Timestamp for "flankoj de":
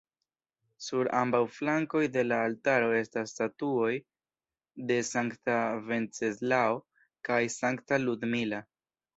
1.57-2.23